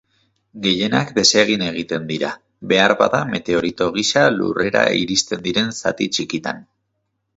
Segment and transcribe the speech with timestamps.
[0.61, 2.31] Gehienak desegin egiten dira,
[2.71, 6.69] beharbada meteorito gisa lurrera iristen diren zati txikitan.